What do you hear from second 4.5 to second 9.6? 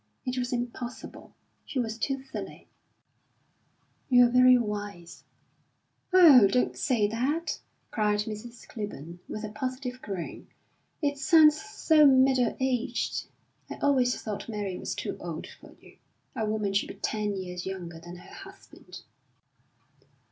wise." "Oh, don't say that!" cried Mrs. Clibborn, with a